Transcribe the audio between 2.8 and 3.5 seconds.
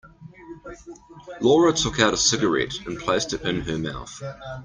and placed it